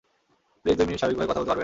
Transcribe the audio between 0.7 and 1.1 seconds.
দুই মিনিট